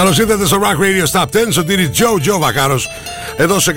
Καλώς 0.00 0.18
ήρθατε 0.18 0.46
στο 0.46 0.58
Rock 0.60 0.76
Radio 0.82 1.06
Stop 1.12 1.24
10 1.24 1.26
Σωτήρι 1.50 1.90
Joe 1.94 2.28
Joe 2.28 2.38
Βακάρος. 2.38 2.88
Εδώ 3.36 3.60
σε 3.60 3.72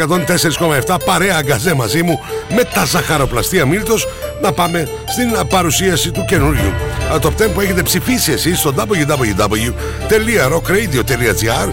104,7 0.87 0.97
παρέα 1.05 1.37
αγκαζέ 1.37 1.73
μαζί 1.73 2.03
μου 2.03 2.19
Με 2.55 2.63
τα 2.63 2.85
ζαχαροπλαστεία 2.85 3.65
Μίλτος. 3.65 4.07
Να 4.41 4.51
πάμε 4.51 4.87
στην 5.07 5.47
παρουσίαση 5.49 6.11
του 6.11 6.25
καινούριου. 6.27 6.73
Το 7.21 7.31
10 7.37 7.47
που 7.53 7.61
έχετε 7.61 7.83
ψηφίσει 7.83 8.31
εσείς 8.31 8.59
στο 8.59 8.73
www.rockradio.gr 8.77 11.69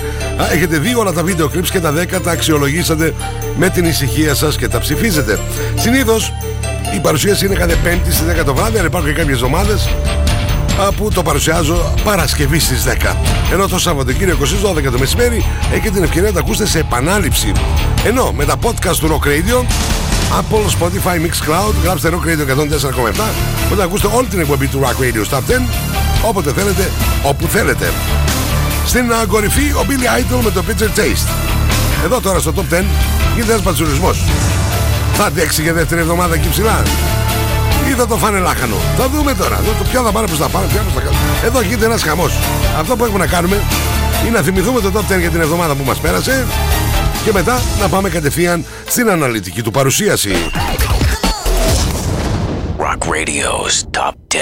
Έχετε 0.52 0.78
δει 0.78 0.94
όλα 0.94 1.12
τα 1.12 1.22
βίντεο 1.22 1.50
clips 1.54 1.68
και 1.70 1.80
τα 1.80 1.94
10 1.94 2.06
τα 2.22 2.30
αξιολογήσατε 2.30 3.14
με 3.56 3.68
την 3.68 3.84
ησυχία 3.84 4.34
σας 4.34 4.56
και 4.56 4.68
τα 4.68 4.78
ψηφίζετε. 4.78 5.38
Συνήθως 5.76 6.32
η 6.96 6.98
παρουσίαση 6.98 7.46
είναι 7.46 7.54
κάθε 7.54 7.76
πέμπτη 7.82 8.12
στις 8.12 8.26
10 8.40 8.44
το 8.44 8.54
βράδυ 8.54 8.78
Αλλά 8.78 8.86
υπάρχουν 8.86 9.10
και 9.10 9.16
κάποιες 9.16 9.36
εβδομάδες 9.36 9.88
που 10.96 11.10
το 11.14 11.22
παρουσιάζω 11.22 11.94
Παρασκευή 12.04 12.58
στις 12.58 12.84
10. 12.84 13.16
Ενώ 13.52 13.66
το 13.68 13.78
Σαββατοκύριακο 13.78 14.44
στις 14.44 14.60
12 14.60 14.90
το 14.92 14.98
μεσημέρι 14.98 15.44
έχετε 15.72 15.90
την 15.90 16.02
ευκαιρία 16.02 16.28
να 16.28 16.34
τα 16.34 16.40
ακούσετε 16.40 16.68
σε 16.68 16.78
επανάληψη. 16.78 17.52
Ενώ 18.04 18.32
με 18.32 18.44
τα 18.44 18.56
podcast 18.62 18.96
του 18.96 19.08
Rock 19.08 19.26
Radio, 19.26 19.64
Apple, 20.38 20.78
Spotify, 20.78 21.16
Mixcloud, 21.16 21.74
γράψτε 21.82 22.10
Rock 22.12 22.26
Radio 22.26 22.44
104,7 22.46 23.50
μπορείτε 23.70 23.76
να 23.76 23.84
ακούσετε 23.84 24.16
όλη 24.16 24.26
την 24.26 24.40
εκπομπή 24.40 24.66
του 24.66 24.80
Rock 24.82 25.02
Radio 25.02 25.30
Stop 25.30 25.38
10 25.38 25.40
όποτε 26.22 26.52
θέλετε, 26.52 26.90
όπου 27.22 27.46
θέλετε. 27.46 27.92
Στην 28.86 29.12
κορυφή 29.28 29.70
ο 29.72 29.86
Billy 29.88 30.20
Idol 30.20 30.42
με 30.44 30.50
το 30.50 30.64
Pitcher 30.68 30.98
Taste. 30.98 31.28
Εδώ 32.04 32.20
τώρα 32.20 32.38
στο 32.38 32.52
Top 32.56 32.74
10 32.74 32.84
γίνεται 33.34 33.52
ένας 33.52 33.62
πατσουρισμός. 33.62 34.24
Θα 35.14 35.24
αντέξει 35.24 35.62
για 35.62 35.72
δεύτερη 35.72 36.00
εβδομάδα 36.00 36.34
εκεί 36.34 36.48
ψηλά 36.48 36.82
ή 38.00 38.02
θα 38.02 38.08
το 38.08 38.16
φάνε 38.16 38.38
λάχανο. 38.38 38.76
Θα 38.96 39.08
δούμε 39.08 39.34
τώρα. 39.34 39.58
Εδώ 39.62 39.72
το 39.78 39.84
ποια 39.90 40.02
θα 40.02 40.12
πάνε, 40.12 40.26
πώς 40.26 40.38
θα 40.38 40.48
πάνε, 40.48 40.66
ποια 40.66 40.84
θα 40.94 41.00
κάνουν. 41.00 41.18
Εδώ 41.44 41.60
γίνεται 41.60 41.84
ένας 41.84 42.02
χαμός. 42.02 42.32
Αυτό 42.78 42.96
που 42.96 43.04
έχουμε 43.04 43.18
να 43.18 43.26
κάνουμε 43.26 43.62
είναι 44.26 44.36
να 44.36 44.42
θυμηθούμε 44.42 44.80
το 44.80 44.90
top 44.94 45.14
10 45.14 45.18
για 45.20 45.30
την 45.30 45.40
εβδομάδα 45.40 45.74
που 45.74 45.84
μας 45.84 45.98
πέρασε 45.98 46.46
και 47.24 47.32
μετά 47.32 47.62
να 47.80 47.88
πάμε 47.88 48.08
κατευθείαν 48.08 48.64
στην 48.86 49.10
αναλυτική 49.10 49.62
του 49.62 49.70
παρουσίαση. 49.70 50.30
Rock 52.78 53.02
Radio's 53.14 53.76
Top 53.98 54.14
10. 54.28 54.36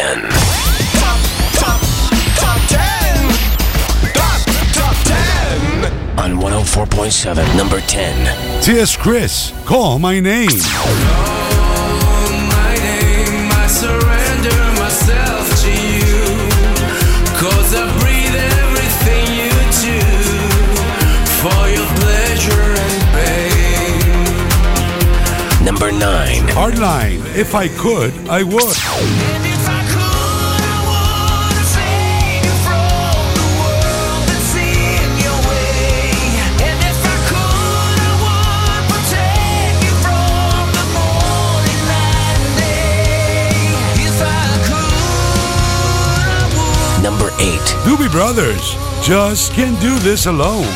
On 6.24 6.30
104.7, 6.34 7.56
number 7.60 7.80
10. 7.80 8.62
T.S. 8.64 8.96
Chris, 8.96 9.52
call 9.70 9.98
my 9.98 10.16
name. 10.20 10.58
Surrender 13.68 14.60
myself 14.80 15.44
to 15.62 15.70
you 15.70 16.24
Cause 17.36 17.74
I 17.74 17.84
breathe 18.00 18.36
everything 18.58 19.24
you 19.40 19.52
do 19.84 20.00
For 21.40 21.62
your 21.76 21.88
pleasure 22.00 22.68
and 22.84 22.98
pain 23.14 23.98
Number 25.64 25.90
9. 25.92 26.48
Hardline, 26.48 27.20
if 27.36 27.54
I 27.54 27.68
could, 27.68 28.12
I 28.28 28.42
would. 28.42 29.47
8. 47.40 47.60
Doobie 47.84 48.10
Brothers, 48.10 48.74
just 49.02 49.52
can't 49.52 49.80
do 49.80 49.96
this 50.00 50.26
alone. 50.26 50.66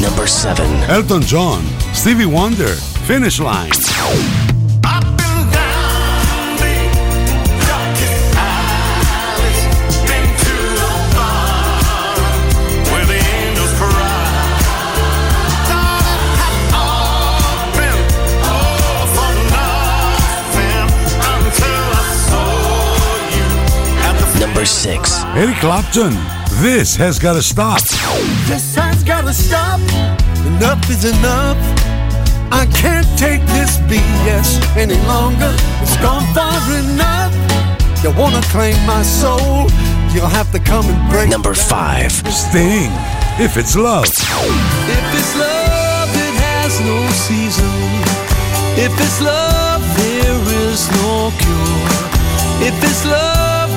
Number 0.00 0.26
7. 0.26 0.66
Elton 0.90 1.22
John, 1.22 1.64
Stevie 1.92 2.24
Wonder, 2.24 2.74
Finish 3.06 3.38
Line. 3.38 3.70
Number 24.58 24.66
6. 24.66 25.22
Eric 25.38 25.56
Clapton, 25.58 26.14
this 26.60 26.96
has 26.96 27.20
gotta 27.20 27.40
stop. 27.40 27.80
This 28.50 28.74
has 28.74 29.04
gotta 29.04 29.32
stop. 29.32 29.78
Enough 30.50 30.90
is 30.90 31.04
enough. 31.04 31.56
I 32.50 32.66
can't 32.74 33.06
take 33.16 33.40
this 33.54 33.78
BS 33.86 34.58
any 34.76 34.98
longer. 35.06 35.54
It's 35.80 35.96
gone 35.98 36.26
far 36.34 36.58
enough. 36.74 37.32
You 38.02 38.10
wanna 38.18 38.42
claim 38.50 38.74
my 38.84 39.02
soul? 39.02 39.70
You'll 40.10 40.26
have 40.26 40.50
to 40.50 40.58
come 40.58 40.86
and 40.90 41.08
break. 41.08 41.30
Number 41.30 41.54
5. 41.54 42.10
Sting, 42.26 42.90
if 43.38 43.56
it's 43.56 43.76
love. 43.76 44.06
If 44.10 45.06
it's 45.14 45.36
love, 45.38 46.10
it 46.26 46.34
has 46.50 46.80
no 46.80 46.98
season. 47.14 47.78
If 48.74 48.90
it's 48.98 49.20
love, 49.22 49.82
there 50.02 50.40
is 50.66 50.90
no 50.98 51.30
cure. 51.38 52.66
If 52.66 52.74
it's 52.82 53.06
love 53.06 53.47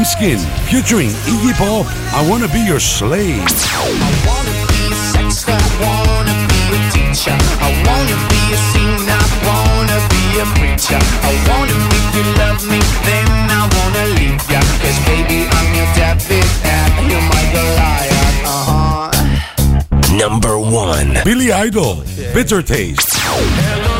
Manskin, 0.00 0.40
featuring 0.64 1.10
Iggy 1.28 1.52
Pop. 1.60 1.84
I 2.16 2.26
wanna 2.26 2.48
be 2.48 2.60
your 2.60 2.80
slave. 2.80 3.44
I 3.44 3.92
wanna 4.24 4.56
be 4.72 4.80
a 4.88 4.96
sex 4.96 5.44
I 5.46 5.60
wanna 5.84 6.36
be 6.48 6.60
a 6.72 6.80
teacher. 6.88 7.36
I 7.60 7.70
wanna 7.84 8.16
be 8.32 8.42
a 8.56 8.60
singer. 8.72 9.20
I 9.20 9.36
wanna 9.44 9.98
be 10.08 10.24
a 10.40 10.46
preacher. 10.56 11.00
I 11.30 11.32
wanna 11.48 11.76
make 11.92 12.08
you 12.16 12.24
love 12.40 12.60
me, 12.72 12.80
then 13.04 13.28
I 13.52 13.68
wanna 13.76 14.04
leave 14.16 14.40
ya. 14.48 14.60
Cause 14.80 14.98
baby, 15.04 15.44
I'm 15.52 15.68
your 15.76 15.88
David 15.92 16.48
and 16.64 17.10
you're 17.10 17.26
my 17.34 17.44
Goliath. 17.52 18.48
Uh 18.48 18.64
huh. 18.68 20.16
Number 20.16 20.58
1. 20.58 21.24
Billy 21.26 21.52
Idol, 21.52 22.04
Bitter 22.32 22.62
Taste. 22.62 23.12
I 23.16 23.99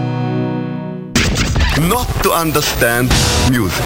Not 1.89 2.05
to 2.21 2.31
understand 2.31 3.09
music. 3.49 3.83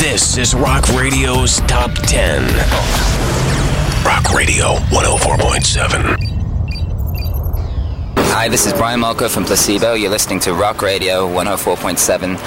This 0.00 0.38
is 0.38 0.54
Rock 0.54 0.88
Radio's 0.88 1.60
Top 1.66 1.92
10. 1.92 2.46
Rock 4.06 4.32
Radio 4.32 4.76
104.7. 4.88 6.37
Hi, 8.40 8.48
this 8.48 8.66
is 8.68 8.72
Brian 8.72 9.00
Malko 9.00 9.26
from 9.28 9.44
Placebo. 9.44 9.94
You're 9.94 10.14
listening 10.16 10.38
to 10.46 10.50
Rock 10.54 10.80
Radio 10.80 11.26
104.7 11.26 12.38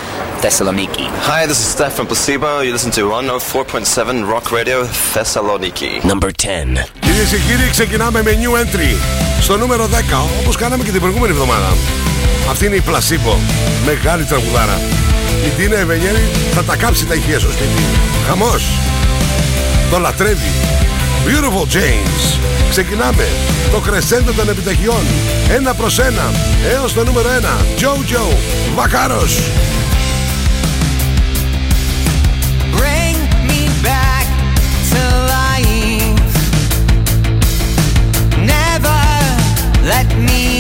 Thessaloniki. 0.42 1.06
Hi, 1.30 1.46
this 1.46 1.60
is 1.64 1.68
Steph 1.76 1.94
from 1.98 2.08
Placebo. 2.08 2.62
You 2.66 2.72
listen 2.72 2.92
to 2.92 3.02
104.7 3.10 4.26
Rock 4.34 4.54
Radio 4.54 4.86
Thessaloniki. 5.14 6.02
Number 6.06 6.32
10. 6.32 6.88
Κυρίες 7.00 7.30
και 7.30 7.38
κύριοι, 7.38 7.70
ξεκινάμε 7.70 8.22
με 8.24 8.32
new 8.42 8.54
entry 8.62 8.96
στο 9.42 9.58
νούμερο 9.58 9.88
10, 9.88 9.90
όπως 10.42 10.56
κάναμε 10.56 10.84
και 10.84 10.92
την 10.92 11.00
προηγούμενη 11.00 11.34
εβδομάδα. 11.34 11.76
Αυτή 12.50 12.66
είναι 12.66 12.76
η 12.76 12.84
Placebo, 12.88 13.36
μεγάλη 13.86 14.26
τραγουδάρα. 14.26 14.80
Η 15.46 15.50
Τίνα 15.50 15.78
Ευενιέρη 15.78 16.30
θα 16.54 16.64
τα 16.64 16.76
κάψει 16.76 17.06
τα 17.06 17.14
ηχεία 17.14 17.40
στο 17.40 17.52
σπίτι. 17.52 17.84
Χαμός. 18.28 18.64
Το 19.92 20.00
λατρεύει. 20.00 20.81
Beautiful 21.26 21.66
James. 21.76 22.40
Ξεκινάμε 22.70 23.28
το 23.72 23.80
κρεσέντο 23.80 24.32
των 24.32 24.50
επιτυχιών. 24.50 25.02
Ένα 25.50 25.74
προς 25.74 26.00
ένα 26.00 26.32
έως 26.74 26.94
το 26.94 27.04
νούμερο 27.04 27.30
1. 27.30 27.44
Jojo 27.80 28.36
Βακάρος. 28.76 29.40
Bring 32.76 33.18
me 33.50 33.62
back 33.88 34.28
to 34.92 35.02
life. 35.36 36.36
Never 38.54 39.02
let 39.92 40.10
me 40.28 40.51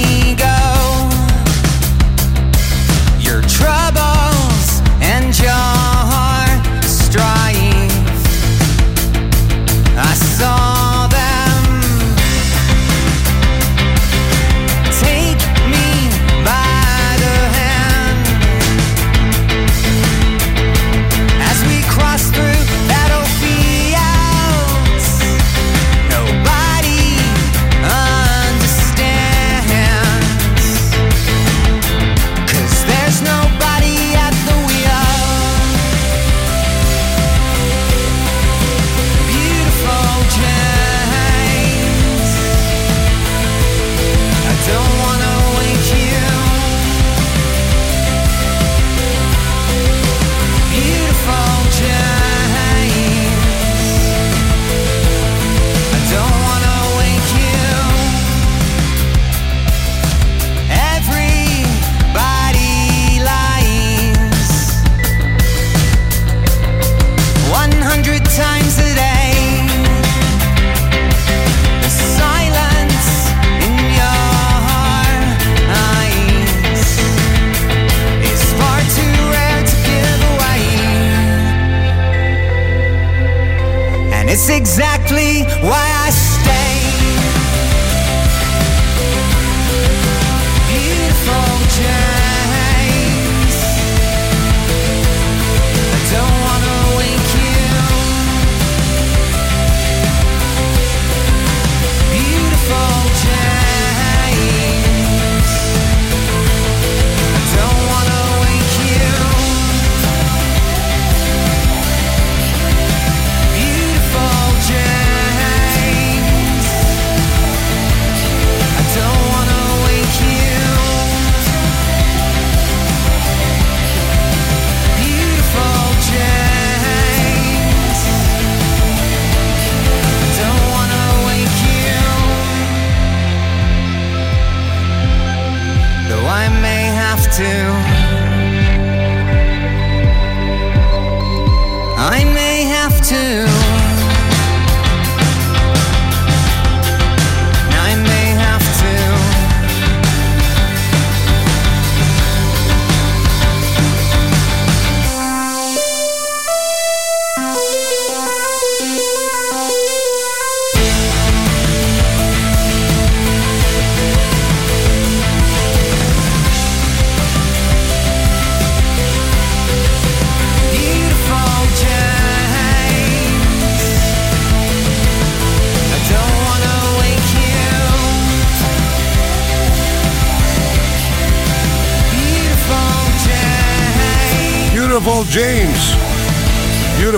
tell 137.31 138.00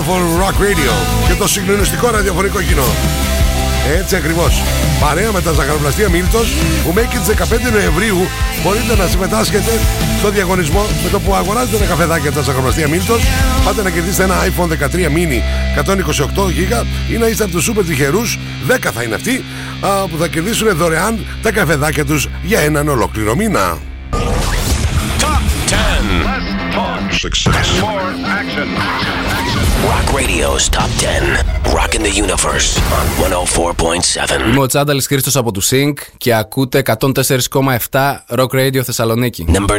Beautiful 0.04 0.40
Rock 0.42 0.56
Radio 0.60 0.92
και 1.26 1.34
το 1.34 1.48
συγκλονιστικό 1.48 2.10
ραδιοφωνικό 2.10 2.62
κοινό. 2.62 2.84
Έτσι 3.98 4.16
ακριβώς. 4.16 4.62
Παρέα 5.00 5.32
με 5.32 5.40
τα 5.40 5.52
ζαχαροπλαστεία 5.52 6.08
Μίλτος 6.08 6.54
που 6.84 6.92
μέχρι 6.92 7.18
τις 7.18 7.28
15 7.28 7.72
Νοεμβρίου 7.72 8.26
μπορείτε 8.62 8.96
να 8.96 9.06
συμμετάσχετε 9.06 9.80
στο 10.18 10.30
διαγωνισμό 10.30 10.86
με 11.04 11.08
το 11.10 11.20
που 11.20 11.34
αγοράζετε 11.34 11.76
ένα 11.76 11.86
καφεδάκι 11.86 12.26
από 12.26 12.36
τα 12.36 12.42
ζαχαροπλαστεία 12.42 12.88
Μίλτος 12.88 13.22
πάτε 13.64 13.82
να 13.82 13.90
κερδίσετε 13.90 14.22
ένα 14.22 14.34
iPhone 14.44 14.68
13 14.68 14.94
mini 14.94 15.40
128 15.82 16.42
GB 16.42 16.84
ή 17.10 17.16
να 17.16 17.26
είστε 17.26 17.42
από 17.44 17.52
τους 17.52 17.64
σούπερ 17.64 17.84
τυχερούς 17.84 18.38
10 18.68 18.76
θα 18.94 19.02
είναι 19.02 19.14
αυτοί 19.14 19.44
α, 19.80 20.08
που 20.08 20.16
θα 20.18 20.28
κερδίσουν 20.28 20.76
δωρεάν 20.76 21.26
τα 21.42 21.52
καφεδάκια 21.52 22.04
τους 22.04 22.28
για 22.42 22.60
έναν 22.60 22.88
ολόκληρο 22.88 23.34
μήνα. 23.34 23.78
Top 25.18 25.42
10. 25.68 26.44
Success. 27.24 27.68
More 27.80 28.10
action. 28.40 28.68
Rock 29.90 30.08
Radio's 30.20 30.68
Top 30.70 30.90
10. 30.98 31.74
Rock 31.76 31.94
in 31.94 32.02
the 32.02 32.14
Universe 32.24 32.68
on 32.98 33.06
104.7. 33.18 34.48
Είμαι 34.48 34.60
ο 34.60 34.66
Τσάνταλης 34.66 35.06
Χρήστος 35.06 35.36
από 35.36 35.52
του 35.52 35.62
Sync 35.64 35.92
και 36.16 36.34
ακούτε 36.34 36.82
104,7 36.86 38.16
Rock 38.28 38.48
Radio 38.48 38.80
Θεσσαλονίκη. 38.84 39.46
Number 39.48 39.76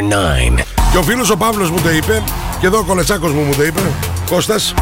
9. 0.58 0.64
Και 0.92 0.98
ο 0.98 1.02
φίλος 1.02 1.30
ο 1.30 1.36
Παύλος 1.36 1.70
μου 1.70 1.80
το 1.82 1.90
είπε 1.90 2.22
και 2.60 2.66
εδώ 2.66 2.78
ο 2.78 2.82
Κολετσάκος 2.82 3.32
μου 3.32 3.40
μου 3.40 3.54
το 3.54 3.64
είπε 3.64 3.80
Κώστας 4.30 4.74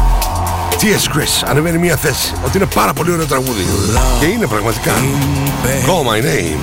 T.S. 0.69 1.17
Chris; 1.17 1.45
Ανεβαίνει 1.45 1.77
μια 1.77 1.95
θέση 1.95 2.33
ότι 2.45 2.57
είναι 2.57 2.67
πάρα 2.73 2.93
πολύ 2.93 3.11
ωραίο 3.11 3.25
τραγούδι 3.25 3.65
και 4.19 4.25
είναι 4.25 4.47
πραγματικά 4.47 4.93
Call 5.63 6.03
my 6.09 6.21
name 6.21 6.59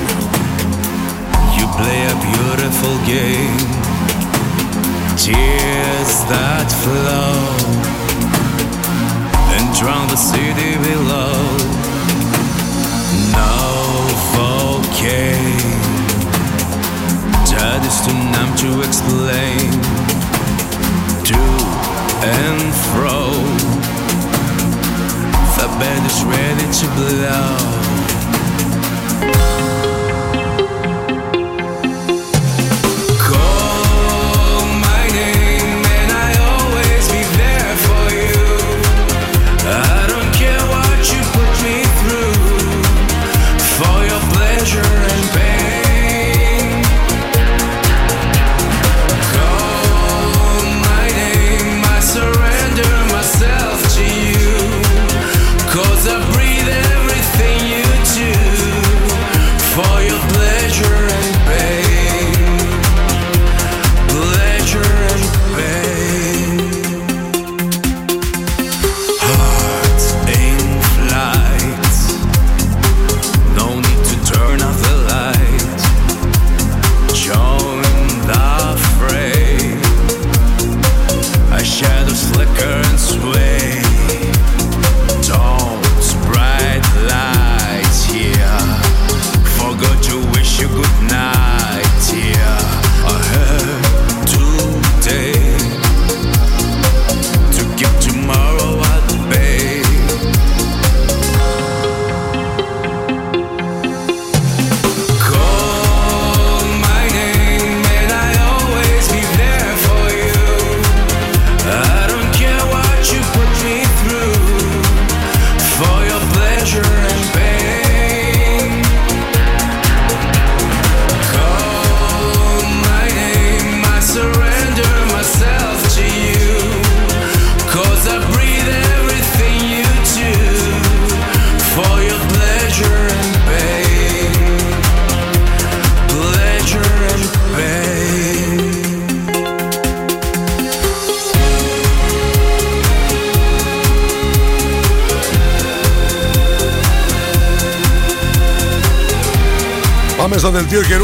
You 1.58 1.66
play 1.80 2.00
a 2.12 2.16
beautiful 2.28 2.94
game. 3.12 3.68
Tears 5.22 6.14
that 6.32 6.68
flow 6.82 7.92
and 9.56 9.74
drown 9.74 10.08
the 10.08 10.16
city 10.16 10.76
below. 10.78 11.36
No 13.32 13.52
volcano 14.34 15.72
that 17.72 17.86
is 17.86 17.98
too 18.04 18.12
numb 18.34 18.52
to 18.56 18.82
explain. 18.82 19.70
To 21.24 21.38
and 22.22 22.60
fro, 22.90 23.32
the 25.56 25.68
band 25.78 26.04
is 26.04 26.24
ready 26.24 26.66
to 26.80 26.86
blow. 26.96 27.91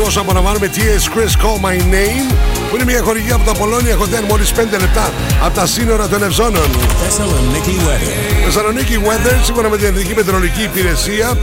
Όσο 0.09 0.21
απολαμβάνουμε 0.21 0.71
T.S. 0.75 1.05
Chris 1.15 1.45
Call 1.45 1.65
My 1.67 1.77
Name 1.79 2.35
που 2.69 2.75
είναι 2.75 2.85
μια 2.85 3.03
χορηγία 3.03 3.35
από 3.35 3.45
τα 3.45 3.53
Πολώνια 3.53 3.97
Hotel 3.99 4.25
μόλις 4.29 4.53
5 4.53 4.57
λεπτά 4.57 5.13
από 5.45 5.55
τα 5.55 5.67
σύνορα 5.67 6.09
των 6.09 6.23
Ευζώνων. 6.23 6.71
Θεσσαλονίκη 8.45 9.01
Weather, 9.05 9.37
σύμφωνα 9.43 9.69
με 9.69 9.77
την 9.77 9.87
Εθνική 9.87 10.15
Μετεωρολογική 10.15 10.63
Υπηρεσία, 10.63 11.39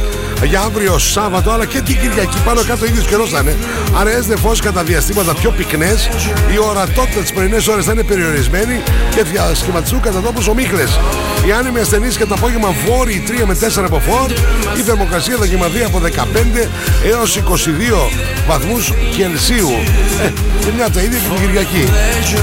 για 0.45 0.61
αύριο 0.61 0.97
Σάββατο, 0.97 1.51
αλλά 1.51 1.65
και 1.65 1.81
την 1.81 1.99
Κυριακή 1.99 2.37
πάνω 2.45 2.61
κάτω 2.63 2.85
ίδιος 2.85 3.07
καιρός 3.07 3.29
θα 3.29 3.39
είναι. 3.39 3.55
Αραιές 3.99 4.27
νεφώσει 4.27 4.61
κατά 4.61 4.83
διαστήματα 4.83 5.33
πιο 5.33 5.51
πυκνές. 5.51 6.09
Η 6.53 6.57
ορατότητα 6.69 7.19
τις 7.19 7.33
πρωινές 7.33 7.67
ώρες 7.67 7.85
θα 7.85 7.91
είναι 7.91 8.03
περιορισμένη 8.03 8.81
και 9.15 9.23
διασχηματιστούν 9.23 10.01
κατά 10.01 10.21
τόπους 10.21 10.47
ομίχλες. 10.47 10.99
Οι 11.47 11.51
άνεμοι 11.51 11.79
ασθενείς 11.79 12.17
και 12.17 12.25
το 12.25 12.33
απόγευμα 12.33 12.73
βόρειοι 12.85 13.23
3 13.27 13.45
με 13.45 13.53
4 13.53 13.85
από 13.85 13.99
φόρ. 13.99 14.31
Η 14.77 14.81
θερμοκρασία 14.81 15.35
θα 15.39 15.45
γεμαθεί 15.45 15.83
από 15.83 15.99
15 15.99 16.69
έως 17.11 17.37
22 17.37 18.09
βαθμούς 18.47 18.93
Κελσίου. 19.15 19.69
Ε, 20.25 20.29
και 20.59 20.71
μια 20.75 20.89
τα 20.89 21.01
ίδια 21.01 21.19
και 21.19 21.27
την 21.35 21.45
Κυριακή. 21.45 21.85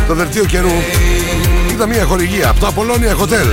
Το 0.09 0.15
δελτίο 0.15 0.45
καιρού 0.45 0.73
ήταν 1.73 1.89
μια 1.89 2.05
χορηγία 2.05 2.49
από 2.49 2.61
το 2.61 2.67
Απολώνια 2.67 3.17
Hotel. 3.17 3.47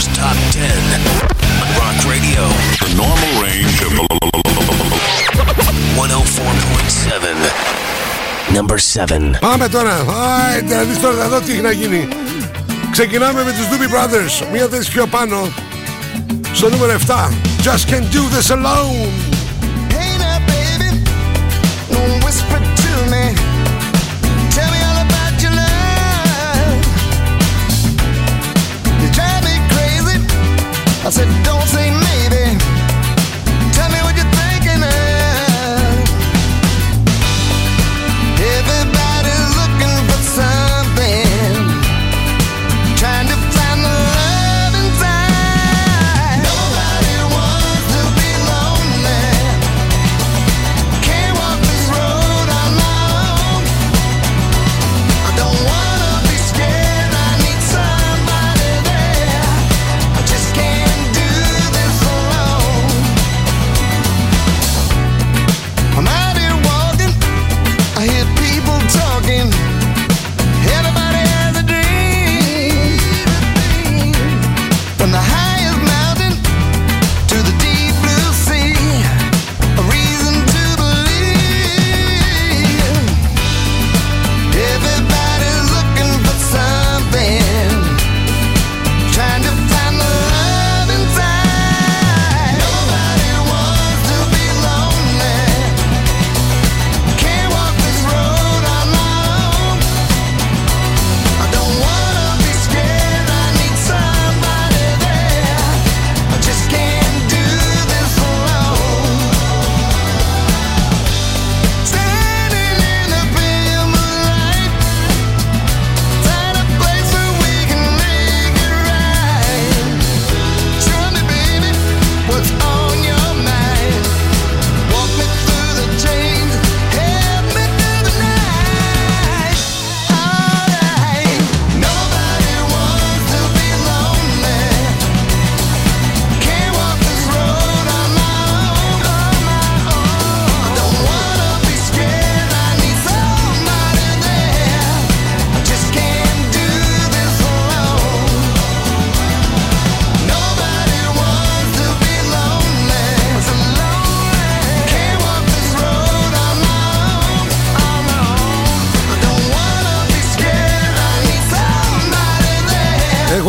Radio's 0.00 0.16
Top 0.16 0.32
10. 0.52 0.64
Rock 1.76 1.98
Radio. 2.08 2.48
The 2.80 2.88
normal 2.96 3.32
range 3.44 3.84
of 3.86 3.92
104.7. 5.96 6.00
Number 8.54 8.78
7. 8.78 9.36
Πάμε 9.40 9.68
τώρα. 9.68 10.04
Άιντε, 10.54 10.74
να 10.74 10.82
δεις 10.82 11.00
τώρα 11.00 11.14
να 11.14 11.28
δω 11.28 11.40
τι 11.40 11.52
έχει 11.52 11.60
να 11.60 11.70
γίνει. 11.70 12.08
Ξεκινάμε 12.90 13.44
με 13.44 13.50
τους 13.50 13.66
Doobie 13.70 13.88
Brothers. 13.94 14.46
Μία 14.52 14.66
θέση 14.70 14.90
πιο 14.90 15.06
πάνω. 15.06 15.48
Στο 16.52 16.68
νούμερο 16.68 16.98
7. 17.06 17.32
Just 17.62 17.86
can't 17.90 18.10
do 18.12 18.28
this 18.36 18.50
alone. 18.50 19.29
I 31.02 31.08
said, 31.08 31.44
don't 31.44 31.66
say 31.66 32.09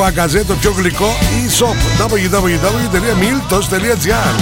αγκαζέ 0.03 0.43
το 0.43 0.55
πιο 0.61 0.71
γλυκό 0.77 1.09
e-shop 1.41 1.77
www.miltos.gr 1.99 4.33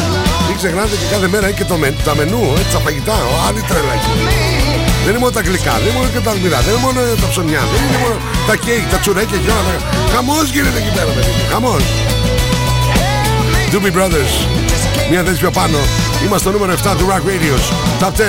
Μην 0.47 0.55
ξεχνάτε 0.57 0.95
και 0.99 1.05
κάθε 1.11 1.27
μέρα 1.27 1.45
έχει 1.47 1.55
και 1.55 1.65
το 1.71 1.75
με, 1.75 1.95
τα 2.03 2.15
μενού, 2.15 2.53
έτσι, 2.59 2.71
τα 2.73 2.79
φαγητά, 2.79 3.13
ο, 3.13 3.33
άλλη 3.47 3.61
τρέλα 3.69 3.93
εκεί. 3.97 4.11
Δεν 5.03 5.09
είναι 5.09 5.19
μόνο 5.23 5.31
τα 5.31 5.41
γλυκά, 5.41 5.73
δεν 5.81 5.83
είναι 5.83 5.93
μόνο 5.97 6.07
και 6.13 6.19
τα 6.19 6.31
αλμυρά, 6.31 6.59
δεν 6.65 6.73
είναι 6.73 6.83
μόνο 6.87 6.99
τα 7.23 7.27
ψωμιά, 7.31 7.61
δεν 7.71 7.79
είναι 7.85 7.99
μόνο 8.03 8.15
τα 8.47 8.55
κέικ, 8.63 8.85
τα 8.93 8.97
τσουρέκια 9.01 9.37
και 9.43 9.49
όλα 9.53 9.63
τα... 9.67 9.73
Χαμός 10.13 10.45
γίνεται 10.53 10.79
εκεί 10.83 10.91
πέρα, 10.97 11.11
παιδί, 11.15 11.31
μου, 11.37 11.45
χαμός. 11.51 11.83
Doobie 13.71 13.93
Brothers, 13.97 14.33
μια 15.11 15.21
θέση 15.25 15.39
πιο 15.43 15.51
πάνω, 15.59 15.79
είμαστε 16.23 16.43
στο 16.45 16.51
νούμερο 16.55 16.71
7 16.83 16.85
του 16.97 17.05
Rock 17.11 17.23
Radios, 17.29 17.63
Top 18.01 18.13
10. 18.19 18.21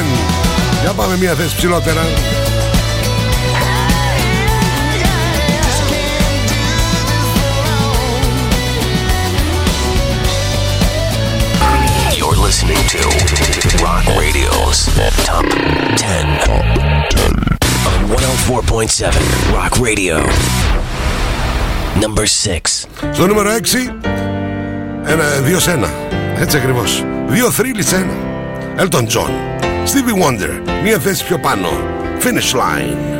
Για 0.83 0.93
πάμε 0.93 1.14
μια 1.16 1.35
θέση 1.35 1.57
ψηλότερα. 1.57 2.03
Top 15.29 15.46
10. 15.96 16.27
Top 16.46 16.66
10. 17.11 17.51
On 17.90 18.01
104.7 18.09 19.12
Rock 19.57 19.73
Radio. 19.87 20.16
Number 22.03 22.25
6. 22.27 22.87
Στο 23.12 23.27
νούμερο 23.27 23.51
6, 23.51 23.59
ένα 25.07 25.25
2 25.57 25.61
σε 25.61 25.70
1. 25.70 25.85
Έτσι 26.38 26.57
ακριβώ. 26.57 26.83
2-3 26.83 27.75
λιτσένα. 27.75 28.12
Elton 28.77 29.07
John. 29.07 29.31
Stevie 29.62 30.23
Wonder. 30.23 30.70
Μία 30.83 30.99
θέση 30.99 31.25
πιο 31.25 31.38
πάνω. 31.38 31.68
Finish 32.23 32.55
line. 32.55 33.20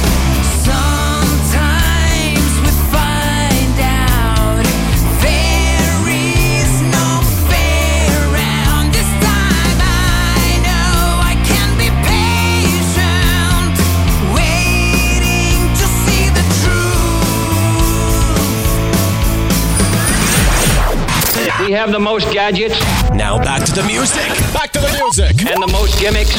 We 21.65 21.71
have 21.71 21.91
the 21.91 21.99
most 21.99 22.31
gadgets. 22.31 22.79
Now 23.11 23.39
back 23.39 23.65
to 23.65 23.71
the 23.71 23.83
music. 23.87 24.27
Back 24.53 24.71
to 24.73 24.79
the 24.79 24.94
music 25.05 25.45
and 25.45 25.61
the 25.61 25.67
most 25.71 25.99
gimmicks. 25.99 26.35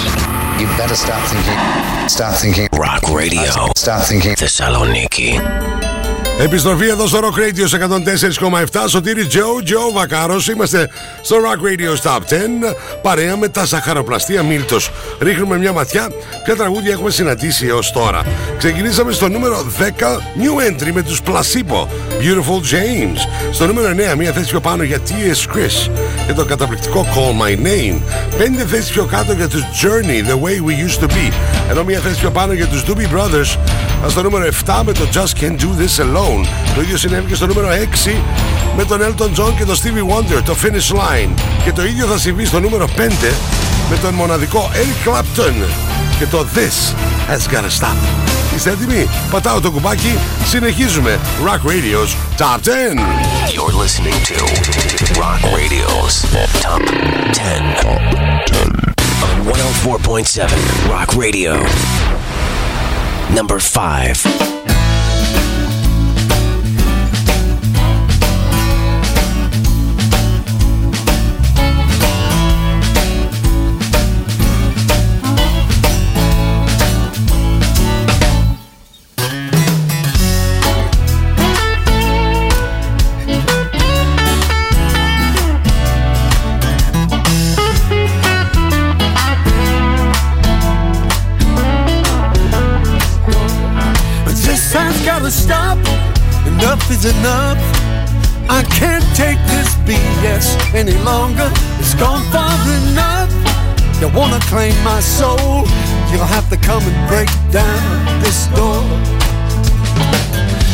You 0.61 0.67
better 0.77 0.97
start 0.97 1.23
thinking. 1.29 2.09
Start 2.09 2.37
thinking. 2.37 2.69
Rock 2.73 3.09
radio. 3.11 3.71
Start 3.77 4.07
thinking. 4.07 4.35
Thessaloniki. 4.35 5.86
Επιστροφή 6.39 6.87
εδώ 6.87 7.07
στο 7.07 7.19
Rock 7.23 7.39
Radio 7.39 7.65
σε 7.65 7.79
104,7. 8.71 8.85
Σωτήρι 8.89 9.27
Τζο, 9.27 9.63
Τζο 9.65 9.93
Βακάρος. 9.93 10.49
Είμαστε 10.49 10.89
στο 11.23 11.37
Rock 11.37 11.67
Radio 11.67 12.11
Top 12.11 12.19
10. 12.19 12.75
Παρέα 13.03 13.37
με 13.37 13.49
τα 13.49 13.65
ζαχαροπλαστεία 13.65 14.43
Μίλτος. 14.43 14.91
Ρίχνουμε 15.21 15.59
μια 15.59 15.73
ματιά 15.73 16.09
ποια 16.45 16.57
τραγούδια 16.57 16.93
έχουμε 16.93 17.11
συναντήσει 17.11 17.67
έως 17.67 17.93
τώρα. 17.93 18.23
Ξεκινήσαμε 18.59 19.13
στο 19.13 19.29
νούμερο 19.29 19.67
10 19.79 20.17
New 20.17 20.71
Entry 20.71 20.93
με 20.93 21.03
τους 21.03 21.21
Placebo. 21.27 21.87
Beautiful 22.21 22.61
James. 22.73 23.19
Στο 23.53 23.67
νούμερο 23.67 23.89
9 24.13 24.17
μια 24.17 24.33
θέση 24.33 24.51
πιο 24.51 24.61
πάνω 24.61 24.83
για 24.83 24.99
T.S. 24.99 25.55
Chris 25.55 25.91
και 26.27 26.33
το 26.33 26.45
καταπληκτικό 26.45 27.07
Call 27.15 27.47
My 27.47 27.67
Name. 27.67 28.01
Πέντε 28.39 28.65
θέσεις 28.65 28.91
πιο 28.91 29.05
κάτω 29.05 29.33
για 29.33 29.49
τους 29.49 29.63
Journey 29.63 30.31
The 30.31 30.35
Way 30.35 30.69
We 30.69 30.89
Used 30.89 31.05
to 31.05 31.09
Be. 31.09 31.33
Ενώ 31.71 31.85
μια 31.85 32.01
θέση 32.01 32.21
πιο 32.21 32.31
πάνω 32.31 32.53
για 32.53 32.67
τους 32.67 32.83
Doobie 32.87 33.17
Brothers. 33.17 33.59
Στο 34.09 34.23
νούμερο 34.23 34.45
7 34.67 34.83
με 34.85 34.93
το 34.93 35.09
Just 35.13 35.43
Can't 35.43 35.57
Do 35.61 35.81
This 35.81 36.03
Alone. 36.03 36.26
Το 36.75 36.81
ίδιο 36.81 36.97
συνέβη 36.97 37.29
και 37.29 37.35
στο 37.35 37.47
νούμερο 37.47 37.69
6 38.07 38.15
με 38.77 38.85
τον 38.85 39.01
Elton 39.01 39.41
John 39.41 39.53
και 39.59 39.65
τον 39.65 39.77
Stevie 39.77 40.15
Wonder, 40.15 40.43
το 40.45 40.57
Finish 40.63 40.95
Line. 40.97 41.31
Και 41.65 41.73
το 41.73 41.85
ίδιο 41.85 42.07
θα 42.07 42.19
συμβεί 42.19 42.45
στο 42.45 42.61
νούμερο 42.61 42.89
5 42.97 43.01
με 43.91 43.97
τον 44.03 44.15
μοναδικό 44.15 44.71
Eric 44.73 45.09
Clapton 45.09 45.53
και 46.19 46.27
το 46.27 46.47
This 46.55 46.95
Has 47.31 47.55
Gotta 47.55 47.81
Stop. 47.81 47.97
Είστε 48.57 48.71
έτοιμοι; 48.71 49.09
Πατάω 49.31 49.61
το 49.61 49.71
κουμπάκι, 49.71 50.19
συνεχίζουμε. 50.45 51.19
Rock 51.45 51.71
Radio's 51.71 52.11
Top 52.39 52.63
10. 52.63 52.71
You're 53.55 53.77
listening 53.85 54.19
to 54.31 54.37
Rock 55.23 55.41
Radio's 55.59 56.15
Top 56.65 56.83
10. 57.33 58.27
On 59.27 59.37
104.7 59.47 60.91
Rock 60.91 61.09
Radio. 61.25 61.53
Number 63.39 63.59
5. 63.59 64.56
Claim 104.47 104.75
my 104.85 105.01
soul? 105.01 105.67
You'll 106.11 106.31
have 106.31 106.49
to 106.51 106.57
come 106.57 106.83
and 106.83 107.09
break 107.09 107.29
down 107.51 108.21
this 108.23 108.47
door. 108.55 108.83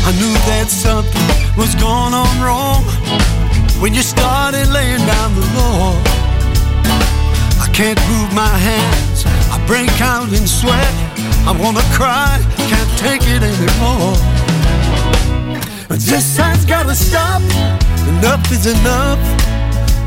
I 0.05 0.11
knew 0.21 0.35
that 0.51 0.67
something 0.69 1.29
was 1.57 1.75
going 1.77 2.13
on 2.13 2.33
wrong 2.45 2.85
when 3.81 3.95
you 3.95 4.03
started 4.03 4.69
laying 4.69 5.05
down 5.07 5.35
the 5.35 5.47
law. 5.57 5.97
I 7.65 7.69
can't 7.73 8.01
move 8.13 8.33
my 8.35 8.55
hands. 8.71 9.25
I 9.49 9.57
break 9.67 9.95
out 10.01 10.29
in 10.33 10.47
sweat. 10.47 10.93
I 11.49 11.53
wanna 11.59 11.87
cry. 11.97 12.39
Can't 12.69 12.93
take 12.99 13.23
it 13.25 13.43
anymore. 13.43 14.17
This 15.89 16.37
has 16.37 16.65
gotta 16.65 16.95
stop. 16.95 17.43
Enough 18.09 18.53
is 18.53 18.67
enough. 18.67 19.52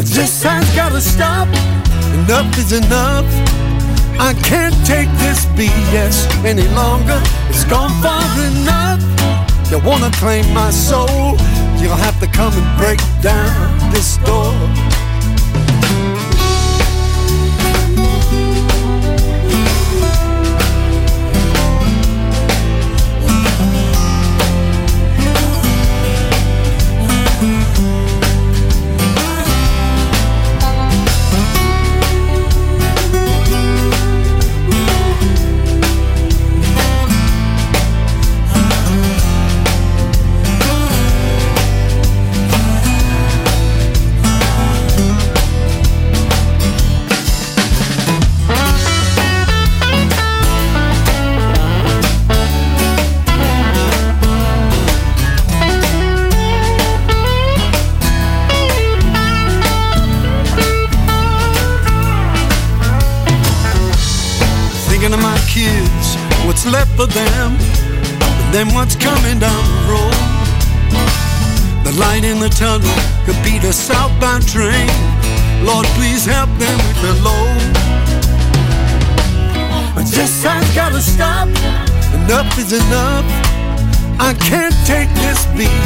But 0.00 0.08
this 0.08 0.42
has 0.44 0.64
gotta 0.74 0.98
stop, 0.98 1.46
enough 2.14 2.56
is 2.56 2.72
enough. 2.72 3.26
I 4.18 4.32
can't 4.42 4.74
take 4.86 5.10
this 5.20 5.44
BS 5.52 6.24
any 6.42 6.66
longer, 6.68 7.20
it's 7.50 7.64
gone 7.64 7.92
far 8.00 8.24
enough. 8.40 9.02
You 9.70 9.78
wanna 9.80 10.10
claim 10.12 10.48
my 10.54 10.70
soul, 10.70 11.36
you'll 11.76 12.00
have 12.00 12.18
to 12.20 12.26
come 12.28 12.54
and 12.54 12.78
break 12.80 12.98
down 13.20 13.92
this 13.92 14.16
door. 14.24 14.56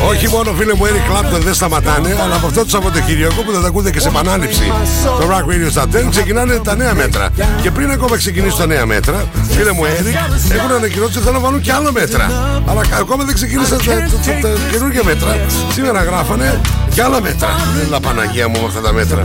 Όχι 0.08 0.28
μόνο 0.28 0.52
φίλε 0.58 0.74
μου, 0.74 0.84
Έρι 0.84 1.02
Κλάπτον 1.08 1.40
δεν 1.40 1.54
σταματάνε, 1.54 2.16
αλλά 2.22 2.34
από 2.34 2.46
αυτό 2.46 2.62
το 2.62 2.68
Σαββατοκύριακο 2.68 3.42
που 3.42 3.52
δεν 3.52 3.60
τα 3.60 3.66
ακούτε 3.66 3.90
και 3.90 4.00
σε 4.00 4.08
επανάληψη 4.08 4.72
το 5.04 5.28
Rock 5.30 5.50
Radio 5.50 5.70
στα 5.70 5.88
ξεκινάνε 6.10 6.60
τα 6.64 6.76
νέα 6.76 6.94
μέτρα. 6.94 7.28
Και 7.62 7.70
πριν 7.70 7.90
ακόμα 7.90 8.16
ξεκινήσουν 8.16 8.58
τα 8.58 8.66
νέα 8.66 8.86
μέτρα, 8.86 9.24
Φίλε 9.56 9.72
μου 9.72 9.82
Eric 9.84 10.54
έχουν 10.54 10.72
ανακοινώσει 10.72 11.16
ότι 11.16 11.26
θέλουν 11.26 11.32
να 11.32 11.46
βάλουν 11.46 11.60
και 11.60 11.72
άλλα 11.72 11.92
μέτρα. 11.92 12.24
Αλλά 12.66 12.80
ακόμα 12.98 13.24
δεν 13.24 13.34
ξεκίνησαν 13.34 13.78
τα, 13.78 13.84
τα, 13.84 13.98
τα, 14.42 14.48
τα 14.48 14.54
καινούργια 14.70 15.04
μέτρα. 15.04 15.36
Σήμερα 15.72 16.02
γράφανε 16.02 16.60
και 16.94 17.02
άλλα 17.02 17.20
μέτρα. 17.20 17.48
Έλα 17.86 18.00
Παναγία 18.00 18.48
μου 18.48 18.60
με 18.60 18.66
αυτά 18.66 18.80
τα 18.80 18.92
μέτρα. 18.92 19.22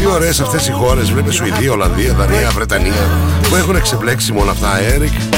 Τι 0.00 0.06
ωραίες 0.06 0.40
αυτές 0.40 0.68
οι 0.68 0.72
χώρες 0.72 1.10
Βλέπε 1.10 1.30
Σουηδία, 1.30 1.72
Ολλανδία, 1.72 2.12
Δανία, 2.12 2.50
Βρετανία 2.50 3.08
Που 3.48 3.56
έχουν 3.56 3.82
ξεπλέξει 3.82 4.32
με 4.32 4.40
όλα 4.40 4.50
αυτά 4.50 4.68
Eric 4.96 5.36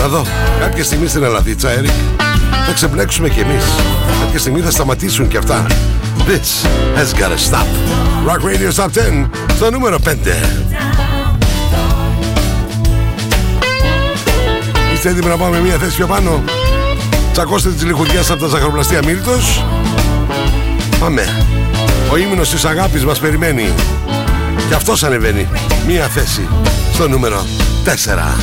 να 0.00 0.08
δω, 0.08 0.24
κάποια 0.60 0.84
στιγμή 0.84 1.06
στην 1.06 1.22
Ελλαδίτσα, 1.22 1.70
Έρικ, 1.70 1.90
θα 2.66 2.72
ξεμπλέξουμε 2.74 3.28
κι 3.28 3.40
εμείς. 3.40 3.64
Κάποια 4.20 4.38
στιγμή 4.38 4.60
θα 4.60 4.70
σταματήσουν 4.70 5.28
κι 5.28 5.36
αυτά. 5.36 5.66
This 6.26 6.66
has 6.96 7.14
gotta 7.14 7.38
stop. 7.50 7.66
Rock 8.26 8.42
Radio 8.42 8.70
Stop 8.76 8.88
10, 8.88 9.30
στο 9.56 9.70
νούμερο 9.70 9.98
5. 10.04 11.09
Είστε 15.00 15.12
έτοιμοι 15.12 15.30
να 15.30 15.36
πάμε 15.36 15.60
μια 15.60 15.78
θέση 15.78 15.96
πιο 15.96 16.06
πάνω. 16.06 16.42
Τσακώστε 17.32 17.70
τις 17.70 17.84
λιχουδιές 17.84 18.30
από 18.30 18.40
τα 18.40 18.46
ζαχαροπλαστεία 18.46 19.00
Μίλτος. 19.04 19.64
Πάμε. 20.98 21.44
Ο 22.10 22.16
ύμνος 22.16 22.50
της 22.50 22.64
αγάπης 22.64 23.04
μας 23.04 23.18
περιμένει. 23.18 23.72
Και 24.68 24.74
αυτός 24.74 25.02
ανεβαίνει. 25.02 25.48
Μια 25.86 26.06
θέση 26.06 26.48
στο 26.92 27.08
νούμερο 27.08 27.46
4. 27.84 28.36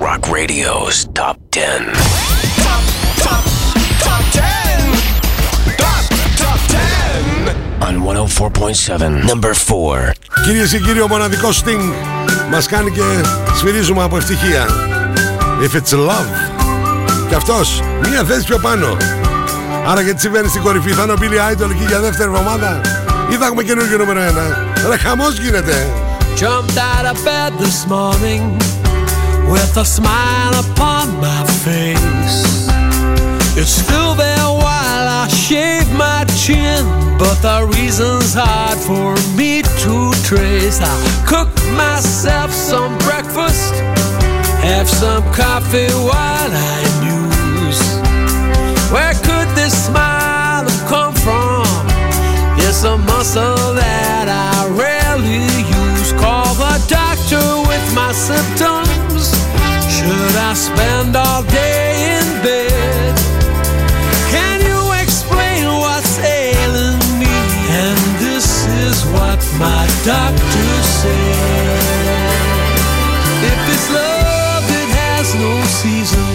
Rock 0.00 0.24
Radio's 0.36 0.98
Top 1.18 1.43
104.7, 8.58 9.24
number 9.30 9.52
4. 9.54 10.12
Κυρίες 10.44 10.70
και 10.70 10.78
κύριοι, 10.78 11.00
ο 11.00 11.08
μοναδικός 11.08 11.62
Sting 11.64 11.92
μας 12.50 12.66
κάνει 12.66 12.90
και 12.90 13.02
σφυρίζουμε 13.56 14.02
από 14.02 14.16
ευτυχία. 14.16 14.66
If 15.60 15.76
it's 15.76 15.98
love. 15.98 16.54
Και 17.28 17.34
αυτός, 17.34 17.82
μία 18.10 18.24
θέση 18.24 18.44
πιο 18.44 18.58
πάνω. 18.58 18.96
Άρα 19.86 20.00
γιατί 20.00 20.20
συμβαίνει 20.20 20.48
στην 20.48 20.62
κορυφή, 20.62 20.92
θα 20.92 21.02
είναι 21.02 21.12
ο 21.12 21.16
Billy 21.20 21.52
Idol 21.52 21.70
εκεί 21.70 21.84
για 21.86 22.00
δεύτερη 22.00 22.30
εβδομάδα. 22.30 22.80
Ή 23.30 23.34
θα 23.34 23.46
έχουμε 23.46 23.62
καινούργιο 23.62 23.98
νούμερο 23.98 24.20
ένα. 24.20 24.42
Ρε 24.88 24.96
χαμός 24.96 25.38
γίνεται. 25.38 25.86
Jumped 26.40 26.78
out 26.92 27.06
of 27.12 27.16
bed 27.24 27.50
this 27.64 27.78
morning 27.96 28.42
with 29.52 29.76
a 29.84 29.86
smile 29.96 30.54
upon 30.64 31.06
my 31.24 31.42
face. 31.64 32.38
It's 33.60 33.74
still 33.82 34.12
there 34.24 34.48
while 34.62 34.73
I 35.24 35.28
shave 35.28 35.90
my 35.96 36.26
chin, 36.36 36.84
but 37.18 37.40
the 37.40 37.64
reason's 37.78 38.34
hard 38.36 38.76
for 38.76 39.16
me 39.38 39.62
to 39.80 40.12
trace. 40.20 40.82
I 40.82 40.92
cook 41.24 41.48
myself 41.72 42.52
some 42.52 42.92
breakfast, 42.98 43.72
have 44.60 44.86
some 44.86 45.24
coffee 45.32 45.88
while 45.96 46.52
I 46.52 46.76
muse. 47.00 47.80
Where 48.92 49.14
could 49.24 49.48
this 49.56 49.72
smile 49.86 50.68
have 50.68 50.88
come 50.92 51.14
from? 51.14 51.64
It's 52.60 52.84
a 52.84 52.98
muscle 52.98 53.72
that 53.80 54.28
I 54.28 54.68
rarely 54.76 55.40
use. 55.40 56.12
Call 56.20 56.52
the 56.52 56.76
doctor 56.86 57.40
with 57.64 57.86
my 57.96 58.12
symptoms. 58.12 59.32
Should 59.88 60.36
I 60.36 60.52
spend 60.52 61.16
all 61.16 61.42
day 61.44 62.20
in 62.20 62.42
bed? 62.44 62.83
Doctor 70.04 70.82
said. 70.82 71.80
If 73.40 73.60
it's 73.72 73.88
love, 73.88 74.64
it 74.68 74.90
has 75.00 75.34
no 75.34 75.52
season. 75.80 76.28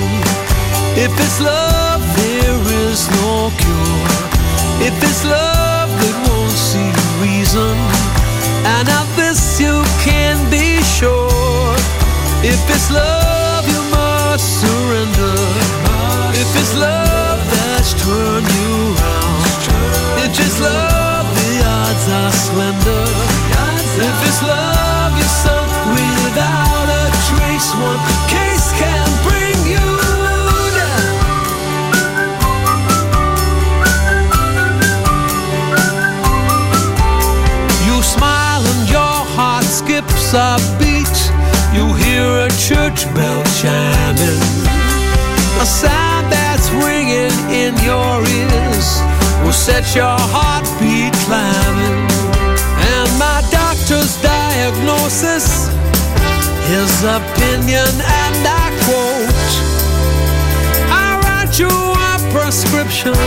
If 0.98 1.14
it's 1.14 1.40
love, 1.40 2.02
there 2.18 2.58
is 2.90 3.06
no 3.22 3.54
cure. 3.62 4.10
If 4.82 4.98
it's 5.06 5.24
love 5.24 5.90
that 6.02 6.16
won't 6.26 6.58
see 6.58 6.90
reason, 7.22 7.78
and 8.66 8.90
of 8.90 9.06
this 9.16 9.62
you 9.62 9.86
can 10.02 10.42
be 10.50 10.82
sure. 10.98 11.78
If 12.42 12.58
it's 12.74 12.90
love, 12.90 13.70
you 13.70 13.82
must 13.94 14.66
surrender. 14.66 15.38
If 16.34 16.50
it's 16.58 16.74
love 16.74 17.38
that's 17.54 17.94
turned 18.02 18.50
you 18.50 18.98
round, 18.98 19.46
if 20.26 20.34
it's 20.42 20.58
love, 20.60 21.28
the 21.38 21.52
odds 21.70 22.06
are 22.10 22.34
slender. 22.34 23.49
If 24.02 24.28
it's 24.28 24.42
love, 24.42 25.12
you're 25.20 25.28
sunk 25.44 25.70
without 25.92 26.88
a 26.88 27.12
trace. 27.28 27.70
One 27.76 28.00
case 28.32 28.72
can 28.80 29.08
bring 29.28 29.60
you 29.68 29.88
down. 30.80 31.04
You 37.88 38.02
smile 38.02 38.64
and 38.72 38.90
your 38.90 39.18
heart 39.36 39.66
skips 39.66 40.34
a 40.34 40.58
beat. 40.80 41.18
You 41.76 41.94
hear 41.94 42.48
a 42.48 42.50
church 42.56 43.04
bell 43.14 43.44
chiming. 43.60 44.42
A 45.60 45.66
sound 45.66 46.32
that's 46.32 46.70
ringing 46.72 47.36
in 47.52 47.76
your 47.84 48.24
ears 48.24 49.02
will 49.44 49.52
set 49.52 49.94
your 49.94 50.18
heartbeat 50.34 51.14
climbing. 51.28 52.09
Doctor's 53.90 54.22
diagnosis, 54.22 55.68
his 56.70 56.94
opinion, 57.02 57.90
and 57.90 58.46
I 58.46 58.70
quote 58.86 59.50
I 60.94 61.18
write 61.26 61.58
you 61.58 61.66
a 61.66 62.22
prescription, 62.30 63.18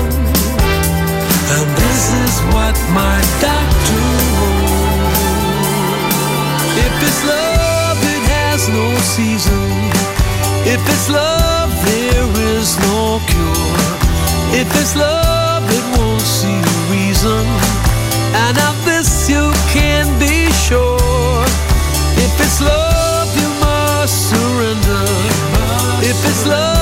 and 1.50 1.66
this 1.82 2.02
is 2.14 2.34
what 2.54 2.78
my 2.94 3.18
doctor 3.42 4.06
wrote. 4.38 4.78
If 6.78 6.94
it's 7.10 7.22
love, 7.26 7.98
it 8.14 8.22
has 8.30 8.68
no 8.68 8.86
season. 9.18 9.66
If 10.62 10.78
it's 10.86 11.10
love, 11.10 11.74
there 11.90 12.28
is 12.54 12.78
no 12.86 13.18
cure. 13.26 13.82
If 14.54 14.70
it's 14.80 14.94
love, 14.94 15.64
it 15.66 15.84
won't 15.98 16.20
see 16.20 16.62
reason. 16.88 17.42
And 18.46 18.56
of 18.58 18.76
this 18.84 19.28
you 19.28 19.50
can 19.74 20.06
be. 20.20 20.31
If 22.42 22.48
it's 22.48 22.60
love, 22.60 23.40
you 23.40 23.48
must 23.60 24.30
surrender. 24.30 25.04
If 26.02 26.18
it's 26.28 26.44
love, 26.44 26.81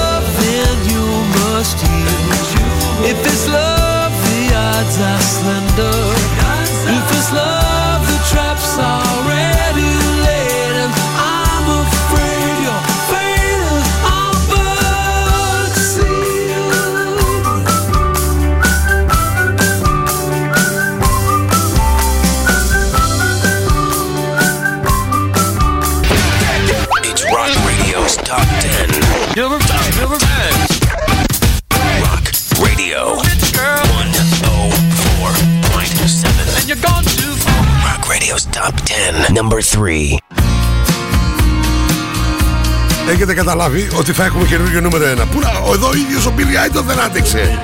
καταλάβει 43.45 43.89
ότι 43.99 44.13
θα 44.13 44.25
έχουμε 44.25 44.45
καινούργιο 44.45 44.81
νούμερο 44.81 45.05
1. 45.05 45.25
Πού 45.33 45.41
να, 45.41 45.49
εδώ 45.75 45.89
ο 45.89 45.95
ίδιος 45.95 46.27
ο 46.27 46.33
Billy 46.37 46.57
Idol 46.67 46.83
δεν 46.87 47.01
άντεξε. 47.01 47.59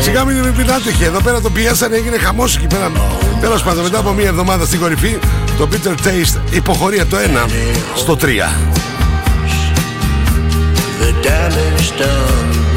Σιγά 0.00 0.24
μην 0.24 0.36
μην 0.56 0.72
άντεχε. 0.72 1.04
Εδώ 1.04 1.20
πέρα 1.20 1.40
το 1.40 1.50
πιέσανε, 1.50 1.96
έγινε 1.96 2.18
χαμός 2.18 2.56
εκεί 2.56 2.66
πέρα. 2.66 2.90
Τέλος 3.40 3.62
πάντων, 3.62 3.82
μετά 3.82 3.98
από 3.98 4.12
μία 4.12 4.28
εβδομάδα 4.28 4.64
στην 4.64 4.80
κορυφή, 4.80 5.18
το 5.58 5.68
Peter 5.72 5.94
Taste 6.06 6.38
υποχωρεί 6.50 7.00
από 7.00 7.10
το 7.10 7.16
1 7.16 7.50
στο 7.94 8.16
3. 8.20 8.26
the 11.00 11.12
damage 11.28 11.90
done 12.00 12.73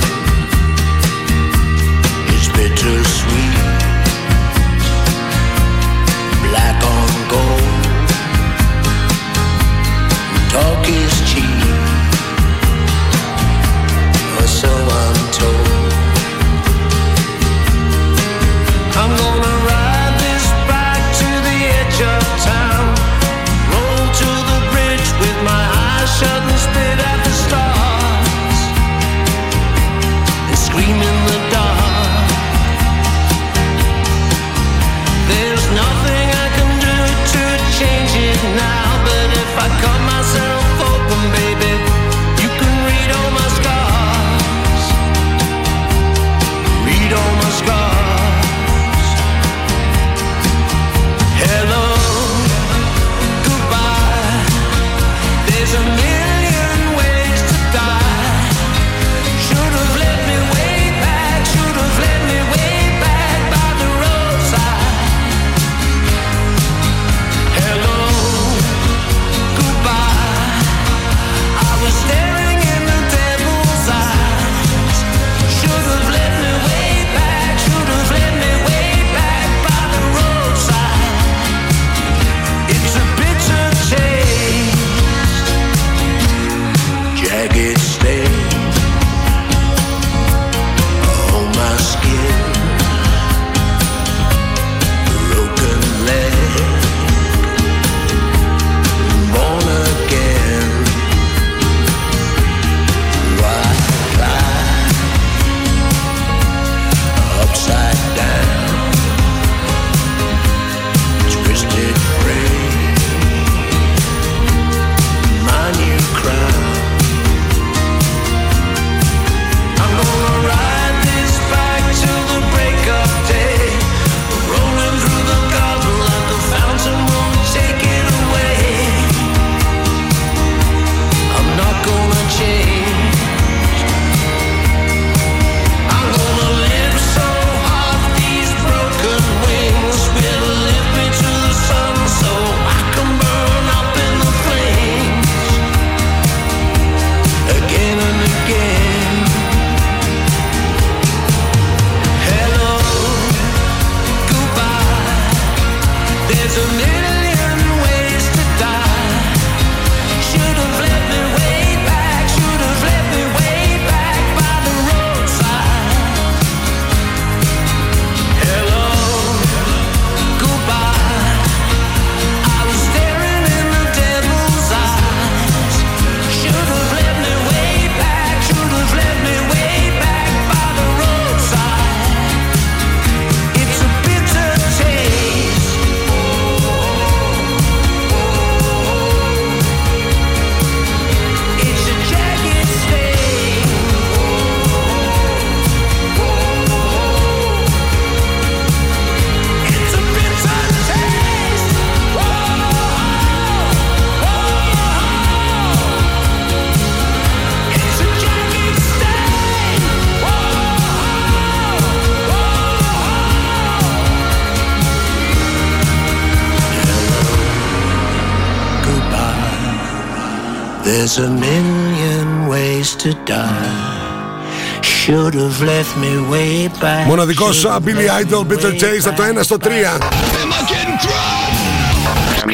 There's 221.06 221.18
a 221.18 221.30
million 221.30 222.48
ways 222.48 222.96
to 222.96 223.14
die. 223.24 224.80
Should 224.82 225.34
have 225.34 225.62
left 225.62 225.96
me 225.96 226.12
way 226.28 226.68
back. 226.80 227.06
Μοναδικός 227.06 227.64
α, 227.64 227.80
Billy 227.84 228.08
Idol, 228.22 228.44
Bitter 228.48 228.72
Taste 228.80 229.08
από 229.08 229.16
το 229.16 229.22
1 229.22 229.42
στο 229.44 229.56
3. 229.58 229.70
Am 229.72 230.52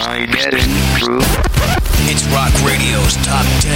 I 0.00 0.26
getting 0.36 0.72
through? 0.98 1.22
It's 2.10 2.24
Rock 2.36 2.54
Radio's 2.70 3.14
Top 3.28 3.46
10. 3.60 3.70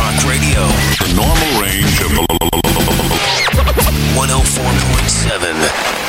Rock 0.00 0.16
Radio. 0.32 0.62
The 1.04 1.10
normal 1.22 1.50
range 1.64 1.96
of 2.06 2.10
104.7. 4.16 6.01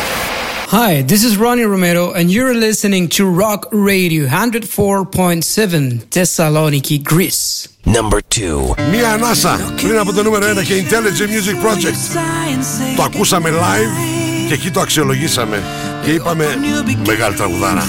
Hi, 0.72 1.02
this 1.02 1.24
is 1.24 1.38
Ronnie 1.38 1.64
Romero, 1.64 2.12
and 2.12 2.30
you're 2.30 2.54
listening 2.68 3.08
to 3.18 3.26
Rock 3.26 3.62
Radio 3.72 4.28
104.7 4.28 6.06
Thessaloniki, 6.14 6.98
Greece. 7.04 7.68
Number 7.86 8.20
2. 8.28 8.76
Μία 8.92 9.12
ανάσα 9.12 9.74
πριν 9.82 9.98
από 10.00 10.14
το 10.14 10.24
νούμερο 10.24 10.46
1 10.60 10.64
και 10.64 10.74
Intelligent 10.84 11.30
Music 11.30 11.58
Project. 11.66 12.18
Το 12.96 13.04
ακούσαμε 13.04 13.50
live 13.50 14.48
και 14.48 14.54
εκεί 14.54 14.72
το 14.72 14.80
αξιολογήσαμε 14.80 15.64
και 16.04 16.12
είπαμε 16.12 16.46
μεγάλη 17.06 17.36
τραγουδάρα. 17.36 17.84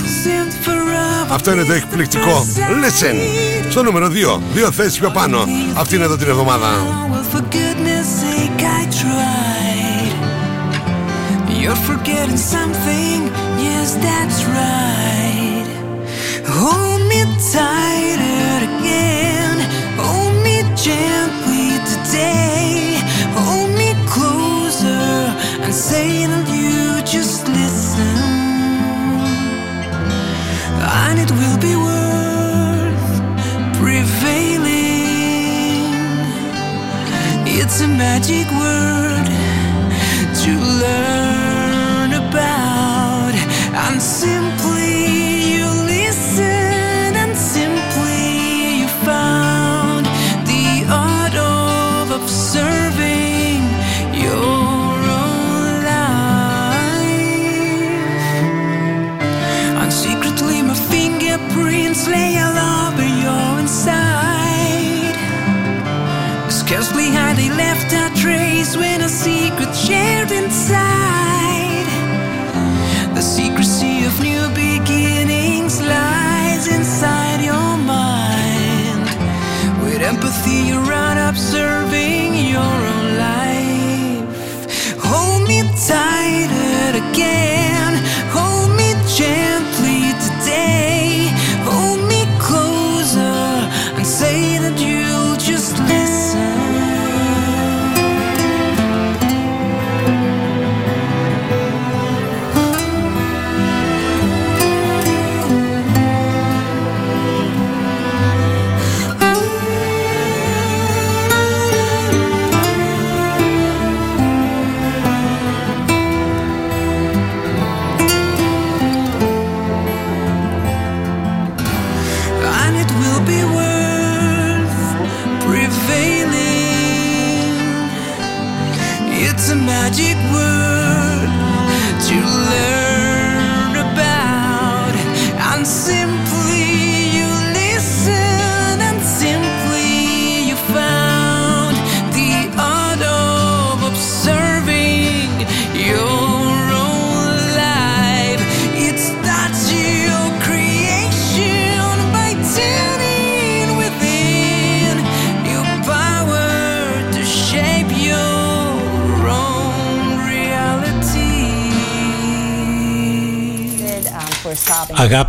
Αυτό 1.28 1.52
είναι 1.52 1.64
το 1.64 1.72
εκπληκτικό 1.72 2.46
Listen 2.56 3.16
στο 3.70 3.82
νούμερο 3.82 4.06
2 4.36 4.40
Δύο 4.54 4.70
θέσεις 4.72 4.98
πιο 4.98 5.10
πάνω 5.10 5.44
Αυτή 5.74 5.94
είναι 5.94 6.04
εδώ 6.04 6.16
την 6.16 6.28
εβδομάδα 6.28 6.68
You're 11.65 11.75
forgetting 11.77 12.37
something, 12.37 13.25
yes, 13.57 13.95
that's 13.95 14.45
right. 14.45 15.65
Hold 16.45 17.01
me 17.09 17.23
tighter 17.51 18.69
again, 18.69 19.57
hold 19.97 20.35
me 20.43 20.61
gently 20.77 21.73
today, 21.89 23.01
hold 23.33 23.71
me 23.71 23.95
closer 24.05 25.33
and 25.65 25.73
say 25.73 26.27
that 26.27 26.47
you 26.53 27.01
just 27.01 27.47
listen. 27.47 28.15
And 31.01 31.17
it 31.17 31.31
will 31.31 31.57
be 31.57 31.75
worth 31.89 33.09
prevailing. 33.81 34.69
It's 37.57 37.81
a 37.81 37.87
magic 37.87 38.47
word 38.51 39.25
to 40.43 40.51
learn 40.53 41.24
Scarcely 66.49 67.09
had 67.09 67.37
they 67.37 67.49
left 67.51 67.93
a 67.93 68.09
trace 68.19 68.75
when 68.75 69.01
a 69.01 69.07
secret 69.07 69.73
shared 69.75 70.31
inside. 70.31 70.94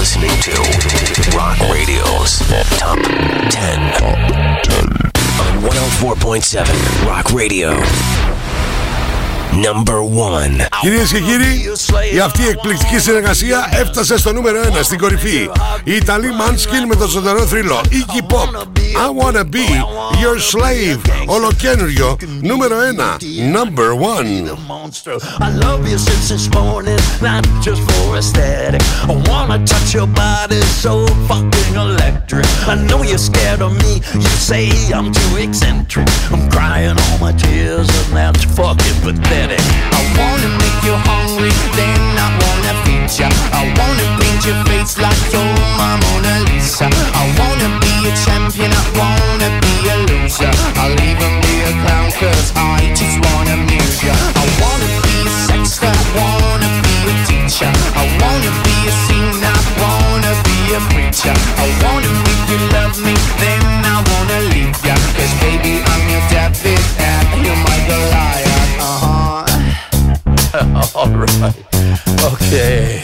Listening 0.00 0.30
to 0.40 1.36
Rock 1.36 1.60
Radio's 1.70 2.38
Top 2.78 2.96
10. 3.50 4.02
On 5.42 5.62
104.7 5.62 7.06
Rock 7.06 7.30
Radio. 7.32 7.78
Number 9.63 9.99
1. 10.01 10.65
Κυρίε 10.81 11.03
και 11.03 11.19
κύριοι, 11.19 11.71
η 12.13 12.19
αυτή 12.19 12.41
η 12.41 12.47
εκπληκτική 12.47 12.99
συνεργασία 12.99 13.69
έφτασε 13.71 14.17
στο 14.17 14.33
νούμερο 14.33 14.61
1 14.61 14.65
στην 14.81 14.97
κορυφή. 14.99 15.49
Η 15.83 15.95
Ιταλή 15.95 16.29
Manskin 16.41 16.85
με 16.87 16.95
το 16.95 17.07
ζωντανό 17.07 17.39
θρύλο 17.39 17.81
Iggy 17.89 18.33
Pop. 18.33 18.49
I 19.05 19.09
wanna 19.21 19.43
be 19.43 19.67
your 20.23 20.37
slave. 20.51 20.99
Ολοκένουργιο 21.25 22.17
νούμερο 22.41 22.75
1. 22.77 23.17
Number 23.57 23.89
1. 23.95 24.57
monster. 24.67 25.15
I 25.47 25.49
love 25.65 25.81
you 25.91 25.97
since 25.97 26.25
this 26.33 26.47
morning, 26.59 26.99
not 27.21 27.43
just 27.65 27.81
for 27.89 28.17
aesthetic. 28.17 28.81
I 29.11 29.13
wanna 29.29 29.57
touch 29.65 29.89
your 29.97 30.07
body 30.07 30.61
so 30.83 30.93
fucking 31.29 31.73
electric. 31.87 32.45
I 32.73 32.75
know 32.87 32.99
you're 33.09 33.25
scared 33.31 33.61
of 33.67 33.73
me, 33.83 33.93
you 34.23 34.31
say 34.51 34.63
I'm 34.97 35.09
too 35.19 35.31
eccentric. 35.45 36.07
I'm 36.33 36.43
crying 36.55 36.95
all 37.03 37.17
my 37.27 37.33
tears, 37.43 37.89
and 37.99 38.09
that's 38.17 38.43
fucking 38.57 38.97
pathetic. 39.05 39.38
I 39.40 40.02
wanna 40.20 40.52
make 40.60 40.84
you 40.84 40.92
hungry, 41.08 41.48
then 41.72 42.02
I 42.20 42.28
wanna 42.44 42.72
feed 42.84 43.08
ya. 43.16 43.28
I 43.56 43.64
wanna 43.72 44.06
paint 44.20 44.44
your 44.44 44.60
face 44.68 45.00
like 45.00 45.16
you're 45.32 45.56
my 45.80 45.96
Mona 45.96 46.44
Lisa. 46.44 46.84
I 47.16 47.24
wanna 47.40 47.68
be 47.80 47.92
a 48.04 48.12
champion, 48.20 48.68
I 48.68 48.84
wanna 49.00 49.48
be 49.64 49.74
a 49.88 49.96
loser. 50.12 50.52
I'll 50.76 50.92
even 50.92 51.32
be 51.40 51.54
a 51.64 51.72
clown, 51.80 52.12
cause 52.20 52.52
I 52.52 52.92
just 52.92 53.16
wanna 53.24 53.56
amuse 53.56 54.04
ya. 54.04 54.12
I 54.12 54.44
wanna 54.60 54.88
be 55.08 55.16
a 55.24 55.32
sex 55.48 55.80
god, 55.80 55.96
wanna 56.20 56.68
be 56.84 56.96
a 57.08 57.14
teacher. 57.24 57.72
I 57.96 58.04
wanna 58.20 58.52
be 58.60 58.76
a 58.84 58.94
singer, 59.08 59.56
I 59.56 59.72
wanna 59.80 60.32
be 60.44 60.58
a 60.76 60.80
preacher. 60.92 61.36
I 61.56 61.66
wanna 61.80 62.12
make 62.28 62.44
you 62.52 62.60
love 62.76 63.00
me, 63.00 63.16
then 63.40 63.64
I 63.88 64.04
wanna 64.04 64.38
leave 64.52 64.76
ya. 64.84 64.92
Cause 65.16 65.32
baby, 65.40 65.80
I'm 65.80 66.04
your 66.12 66.20
right. 70.60 71.56
Okay. 72.20 73.00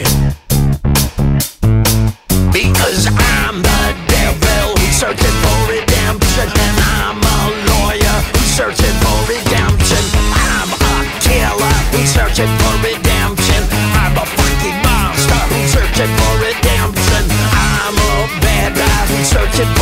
Because 2.53 3.07
I'm 3.09 3.61
the 3.65 3.97
devil 4.05 4.77
who's 4.77 4.93
searching 4.93 5.37
for 5.41 5.57
redemption, 5.65 6.49
and 6.53 6.77
I'm 6.77 7.17
a 7.17 7.39
lawyer 7.65 8.17
who's 8.29 8.51
searching 8.53 8.93
for 9.01 9.17
redemption. 9.25 10.05
I'm 10.37 10.69
a 10.69 10.93
killer 11.25 11.77
who's 11.97 12.13
searching 12.13 12.53
for 12.61 12.75
redemption. 12.85 13.63
I'm 13.97 14.13
a 14.21 14.25
fucking 14.25 14.77
monster 14.85 15.41
who's 15.49 15.73
searching 15.73 16.13
for 16.13 16.33
redemption. 16.37 17.23
I'm 17.57 17.97
a 17.97 18.39
bad 18.45 18.75
guy 18.77 19.01
who's 19.09 19.27
searching 19.33 19.76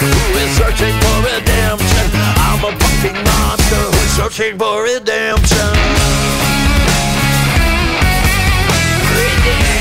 who 0.00 0.12
is 0.42 0.50
searching 0.56 0.94
for 1.02 1.16
redemption. 1.24 2.06
I'm 2.46 2.62
a 2.64 2.72
fucking 2.78 3.18
monster 3.24 3.82
who's 3.92 4.12
searching 4.18 4.58
for 4.58 4.82
redemption. 4.82 5.72
Redemption. 9.16 9.76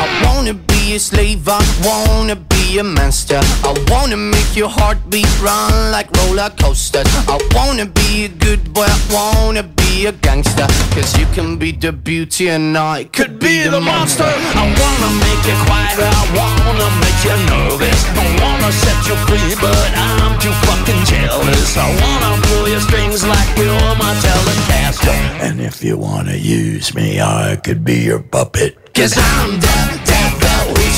I 0.00 0.06
wanna 0.24 0.54
be 0.54 0.94
a 0.94 0.98
slave, 0.98 1.48
I 1.48 1.60
wanna 1.84 2.36
be 2.36 2.57
a 2.76 2.84
monster. 2.84 3.40
I 3.64 3.72
wanna 3.88 4.16
make 4.16 4.54
your 4.54 4.68
heartbeat 4.68 5.30
run 5.40 5.90
like 5.90 6.10
roller 6.18 6.50
coasters. 6.60 7.06
I 7.26 7.38
wanna 7.54 7.86
be 7.86 8.26
a 8.26 8.28
good 8.28 8.74
boy, 8.74 8.84
I 8.84 8.98
wanna 9.10 9.62
be 9.62 10.06
a 10.06 10.12
gangster. 10.12 10.66
Cause 10.92 11.16
you 11.18 11.26
can 11.32 11.56
be 11.56 11.72
the 11.72 11.92
beauty 11.92 12.48
and 12.50 12.76
I 12.76 13.04
could 13.04 13.38
be, 13.38 13.62
the, 13.62 13.80
monster. 13.80 14.24
I 14.24 14.64
wanna 14.80 15.10
make 15.24 15.42
you 15.48 15.56
quiet, 15.64 15.96
I 15.98 16.24
wanna 16.36 16.88
make 17.00 17.20
you 17.24 17.36
nervous. 17.48 18.00
I 18.12 18.26
wanna 18.42 18.70
set 18.72 18.98
you 19.08 19.16
free, 19.26 19.54
but 19.60 19.90
I'm 19.96 20.38
too 20.38 20.52
fucking 20.68 21.02
jealous. 21.06 21.76
I 21.76 21.88
wanna 22.02 22.42
pull 22.46 22.68
your 22.68 22.80
strings 22.80 23.24
like 23.24 23.48
you're 23.56 23.94
my 23.96 24.12
Telecaster. 24.20 25.16
And 25.40 25.60
if 25.60 25.82
you 25.82 25.96
wanna 25.96 26.34
use 26.34 26.94
me, 26.94 27.20
I 27.20 27.56
could 27.56 27.82
be 27.82 27.98
your 28.04 28.20
puppet. 28.20 28.76
Cause 28.94 29.16
I'm 29.16 29.60
the 29.60 30.00
devil, 30.04 30.17
we 30.17 30.17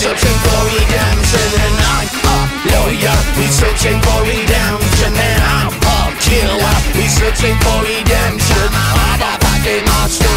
searching 0.05 0.38
for 0.46 0.61
redemption. 0.72 1.48
And 1.64 1.76
I'm 1.92 2.09
a 2.34 2.38
lawyer, 2.72 3.18
we 3.36 3.46
searching 3.61 3.98
for 4.05 4.18
redemption. 4.32 5.12
And 5.28 5.40
I'm 5.57 5.72
a 5.94 5.98
killer, 6.24 6.76
we 6.96 7.05
searching 7.18 7.57
for 7.64 7.78
redemption. 7.92 8.66
I'm 8.86 9.20
a 9.28 9.32
fucking 9.44 9.84
monster. 9.90 10.34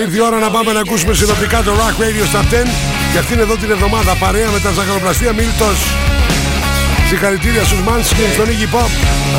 Ήρθε 0.00 0.16
η 0.16 0.20
ώρα 0.20 0.38
να 0.38 0.50
πάμε 0.50 0.72
να 0.72 0.80
ακούσουμε 0.80 1.14
συνοπτικά 1.14 1.62
το 1.62 1.72
Rock 1.72 2.02
Radio 2.02 2.26
στα 2.28 2.42
10 2.42 2.66
και 3.12 3.18
αυτήν 3.18 3.38
εδώ 3.38 3.56
την 3.56 3.70
εβδομάδα 3.70 4.14
παρέα 4.14 4.50
με 4.50 4.60
τα 4.60 4.70
ζαχαροπλαστεία 4.70 5.32
Μίλτος. 5.32 5.78
Συγχαρητήρια 7.08 7.64
στους 7.64 7.78
Manskin 7.86 8.30
στον 8.34 8.46
Iggy 8.46 8.68
Pop. 8.74 8.90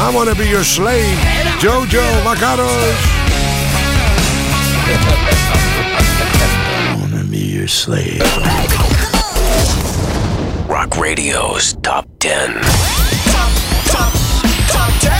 I 0.05 0.15
wanna 0.15 0.35
be 0.41 0.47
your 0.55 0.65
slave. 0.75 1.17
Jojo 1.61 2.05
Vacaros. 2.25 3.17
your 7.57 7.67
slave. 7.67 8.76
Rock 10.87 10.99
Radio's 10.99 11.73
Top 11.81 12.07
10. 12.19 12.53
Top, 12.53 12.63
top, 13.91 14.13
top 14.71 14.93
10. 15.01 15.11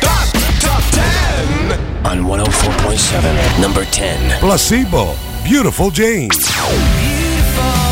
Top, 0.00 0.26
top 0.60 0.82
10. 0.90 2.06
On 2.06 2.18
104.7, 2.24 3.60
number 3.60 3.84
10. 3.84 4.40
Placebo. 4.40 5.14
Beautiful 5.44 5.90
Jane. 5.90 6.28
Number 6.30 7.91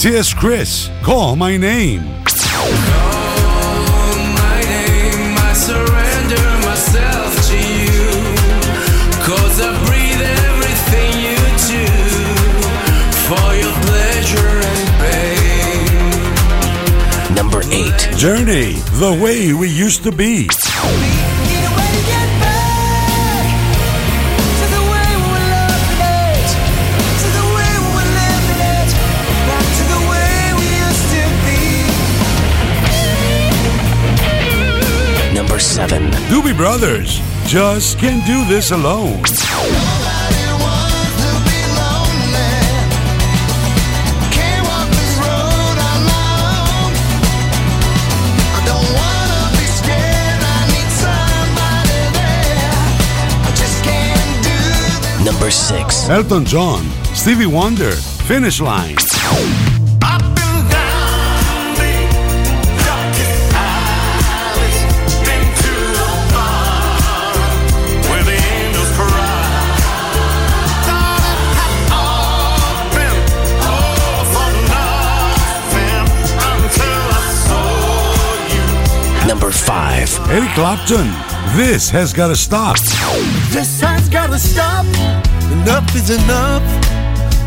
for 0.00 0.10
your 0.10 0.22
call 1.02 1.34
my 1.34 1.56
name. 1.56 2.02
Number 17.34 17.60
8. 17.64 18.16
Journey. 18.16 18.74
The 19.00 19.18
way 19.20 19.52
we 19.52 19.68
used 19.68 20.04
to 20.04 20.12
be. 20.12 20.48
Brothers. 36.58 37.20
Just 37.46 38.00
can't 38.00 38.26
do 38.26 38.44
this 38.46 38.72
alone. 38.72 39.22
Number 55.24 55.52
6. 55.52 56.08
Elton 56.08 56.44
John. 56.44 56.84
Stevie 57.14 57.46
Wonder. 57.46 57.92
Finish 57.92 58.60
line. 58.60 58.96
Eric 80.30 80.50
Clapton. 80.50 81.08
This 81.56 81.88
has 81.88 82.12
gotta 82.12 82.36
stop. 82.36 82.76
This 83.48 83.80
has 83.80 84.10
gotta 84.10 84.38
stop. 84.38 84.84
Enough 85.50 85.96
is 85.96 86.10
enough. 86.10 86.62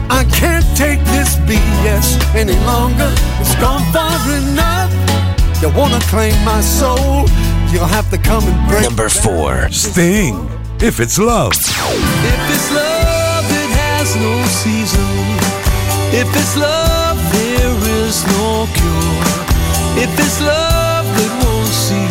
I 0.09 0.25
can't 0.33 0.65
take 0.75 0.97
this 1.13 1.35
BS 1.45 2.17
any 2.33 2.57
longer. 2.65 3.13
It's 3.39 3.53
gone 3.61 3.85
far 3.93 4.17
enough. 4.33 4.91
You 5.61 5.69
wanna 5.77 5.99
claim 6.09 6.33
my 6.43 6.59
soul? 6.61 7.29
You'll 7.69 7.85
have 7.85 8.09
to 8.09 8.17
come 8.17 8.43
and 8.45 8.67
break. 8.67 8.81
Number 8.81 9.09
4. 9.09 9.69
Sting. 9.69 10.49
If 10.81 10.99
it's 10.99 11.19
love. 11.19 11.53
If 11.53 12.41
it's 12.49 12.69
love, 12.73 13.45
it 13.61 13.71
has 13.85 14.15
no 14.15 14.33
season. 14.49 15.13
If 16.17 16.27
it's 16.35 16.57
love, 16.57 17.17
there 17.31 17.77
is 18.01 18.25
no 18.25 18.65
cure. 18.73 19.41
If 20.03 20.11
it's 20.17 20.41
love, 20.41 21.05
it 21.25 21.31
won't 21.45 21.67
see 21.67 22.10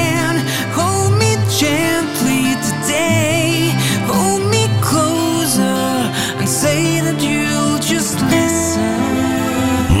gently 1.61 2.57
today. 2.65 3.69
Hold 4.09 4.41
me 4.49 4.65
closer 4.81 5.77
and 6.39 6.49
say 6.49 6.99
that 7.05 7.21
you'll 7.21 7.77
just 7.77 8.17
listen. 8.33 8.81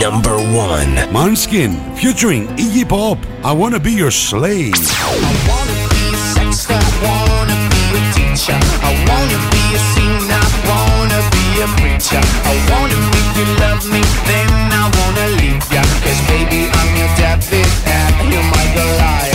Number 0.01 0.37
one 0.49 0.97
Manskin 1.13 1.77
featuring 1.95 2.47
Iggy 2.63 2.89
Pop. 2.89 3.19
I 3.45 3.51
wanna 3.51 3.79
be 3.79 3.93
your 3.93 4.09
slave. 4.09 4.73
I 4.73 5.13
wanna 5.49 5.77
be 5.93 6.03
a 6.17 6.49
I 6.65 6.93
wanna 7.05 7.57
be 7.73 7.83
a 7.99 8.03
teacher. 8.17 8.59
I 8.89 8.91
wanna 9.09 9.39
be 9.53 9.63
a 9.77 9.81
singer, 9.93 10.41
I 10.41 10.65
wanna 10.69 11.21
be 11.35 11.45
a 11.65 11.67
preacher. 11.77 12.23
I 12.51 12.55
wanna 12.71 12.99
make 13.13 13.31
you 13.37 13.47
love 13.61 13.83
me, 13.93 14.01
then 14.29 14.49
I 14.81 14.85
wanna 14.97 15.25
leave 15.39 15.65
ya. 15.75 15.83
Cause 16.03 16.21
baby, 16.25 16.61
I'm 16.79 16.89
your 16.97 17.11
David 17.21 17.69
and 17.85 18.33
you're 18.33 18.49
my 18.49 18.65
Goliath. 18.73 19.30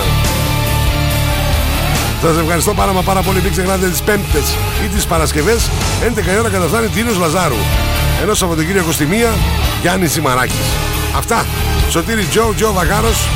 Σας 2.21 2.37
ευχαριστώ 2.37 2.73
πάρα 2.73 2.93
μα 2.93 3.01
πάρα 3.01 3.21
πολύ. 3.21 3.41
Μην 3.41 3.51
ξεχνάτε 3.51 3.87
τις 3.87 4.01
Πέμπτες 4.01 4.55
ή 4.83 4.87
τις 4.87 5.05
Παρασκευές. 5.05 5.69
11 6.03 6.31
η 6.33 6.39
ώρα 6.39 6.49
καταφτάνει 6.49 6.87
Τίνος 6.87 7.17
Λαζάρου. 7.17 7.55
Ενώ 8.21 8.33
Σαββατοκύριακο 8.33 8.91
στη 8.91 9.05
μία 9.05 9.33
Γιάννη 9.81 10.07
Σιμαράκης. 10.07 10.67
Αυτά. 11.15 11.45
Σωτήρι 11.89 12.23
Τζο, 12.23 12.53
Τζο 12.55 12.73
Βαγάρος. 12.73 13.27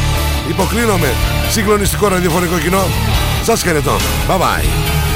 Υποκλίνομαι. 0.49 1.13
Συγκλονιστικό 1.49 2.07
ραδιοφωνικό 2.07 2.57
κοινό. 2.57 2.83
Σας 3.43 3.61
χαιρετώ. 3.61 3.95
Bye 4.27 4.38
bye. 4.38 5.14